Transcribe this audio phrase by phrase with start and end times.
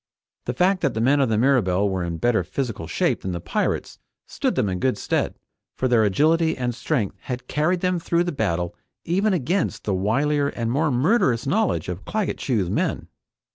[0.45, 3.39] The fact that the men of the Mirabelle were in better physical shape than the
[3.39, 5.35] pirates stood them in good stead,
[5.77, 8.73] for their agility and strength had carried them through the battle
[9.05, 13.09] even against the wilier and more murderous knowledge of Claggett Chew's men.